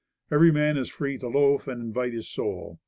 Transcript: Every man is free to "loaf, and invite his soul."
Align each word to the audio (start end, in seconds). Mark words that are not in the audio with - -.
Every 0.31 0.51
man 0.51 0.77
is 0.77 0.89
free 0.89 1.19
to 1.19 1.27
"loaf, 1.27 1.67
and 1.67 1.79
invite 1.79 2.13
his 2.13 2.27
soul." 2.27 2.79